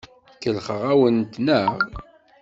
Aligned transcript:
Kellxeɣ-awent, 0.41 1.33
naɣ? 1.45 1.71